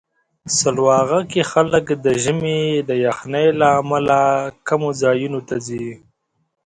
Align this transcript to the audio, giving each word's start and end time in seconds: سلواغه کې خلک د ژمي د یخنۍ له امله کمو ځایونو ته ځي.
سلواغه 0.57 1.19
کې 1.31 1.41
خلک 1.51 1.85
د 2.05 2.05
ژمي 2.23 2.61
د 2.89 2.91
یخنۍ 3.05 3.47
له 3.59 3.67
امله 3.81 4.19
کمو 4.67 4.89
ځایونو 5.01 5.39
ته 5.47 5.55
ځي. 5.67 5.87